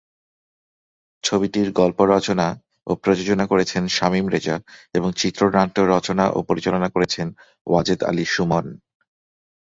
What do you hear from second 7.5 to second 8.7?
Wazed Ali Suman.